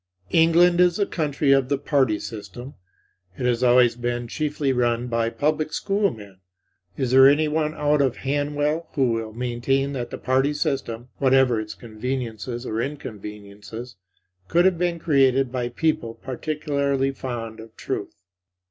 [0.31, 2.73] England is the country of the Party System,
[3.37, 6.39] and it has always been chiefly run by public school men.
[6.97, 11.75] Is there anyone out of Hanwell who will maintain that the Party System, whatever its
[11.75, 13.95] conveniences or inconveniences,
[14.47, 18.15] could have been created by people particularly fond of truth?